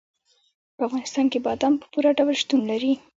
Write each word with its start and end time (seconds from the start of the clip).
په 0.75 0.81
افغانستان 0.87 1.25
کې 1.31 1.39
بادام 1.47 1.73
په 1.79 1.85
پوره 1.91 2.11
ډول 2.17 2.35
شتون 2.41 2.61
لري. 2.71 2.93